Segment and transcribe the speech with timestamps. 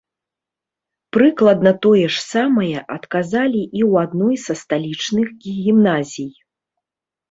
[1.17, 6.31] Прыкладна тое ж самае адказалі і ў адной са сталічных гімназій.